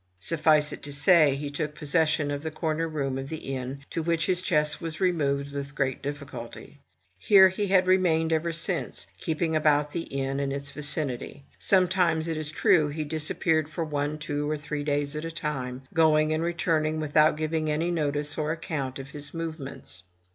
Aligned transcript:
Suffice 0.17 0.73
it 0.73 0.81
to 0.81 0.93
say, 0.93 1.35
he 1.35 1.51
took 1.51 1.75
possession 1.75 2.31
of 2.31 2.43
a 2.43 2.49
corner 2.49 2.87
room 2.89 3.19
of 3.19 3.29
the 3.29 3.53
inn, 3.53 3.81
to 3.91 4.01
which 4.01 4.25
his 4.25 4.41
chest 4.41 4.81
was 4.81 4.99
removed 4.99 5.51
with 5.51 5.75
great 5.75 6.01
difficulty. 6.01 6.79
Here 7.19 7.49
he 7.49 7.67
had 7.67 7.85
re 7.85 7.99
mained 7.99 8.31
ever 8.31 8.51
since, 8.51 9.05
keeping 9.19 9.55
about 9.55 9.91
the 9.91 10.01
inn 10.05 10.39
and 10.39 10.51
its 10.51 10.71
vicinity. 10.71 11.45
Some 11.59 11.87
times, 11.87 12.27
it 12.27 12.35
is 12.35 12.49
true, 12.49 12.87
he 12.87 13.03
disappeared 13.03 13.69
for 13.69 13.85
one, 13.85 14.17
two, 14.17 14.49
or 14.49 14.57
three 14.57 14.83
days 14.83 15.15
at 15.15 15.23
a 15.23 15.29
time, 15.31 15.83
going 15.93 16.33
and 16.33 16.41
returning 16.41 16.99
without 16.99 17.37
giving 17.37 17.69
any 17.69 17.91
notice 17.91 18.39
or 18.39 18.51
account 18.51 18.97
of 18.97 19.11
his 19.11 19.35
movements. 19.35 20.01